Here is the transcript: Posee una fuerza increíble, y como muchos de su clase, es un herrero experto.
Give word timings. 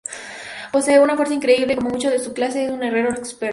Posee 0.71 0.99
una 0.99 1.15
fuerza 1.15 1.35
increíble, 1.35 1.73
y 1.73 1.75
como 1.75 1.91
muchos 1.91 2.11
de 2.11 2.17
su 2.17 2.33
clase, 2.33 2.65
es 2.65 2.71
un 2.71 2.81
herrero 2.81 3.11
experto. 3.11 3.49